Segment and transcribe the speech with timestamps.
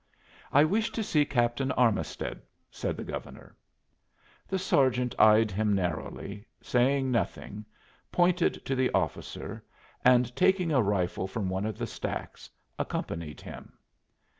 [0.51, 3.55] "I wish to see Captain Armisted," said the Governor.
[4.47, 7.65] The sergeant eyed him narrowly, saying nothing,
[8.11, 9.63] pointed to the officer,
[10.03, 13.73] and taking a rifle from one of the stacks, accompanied him.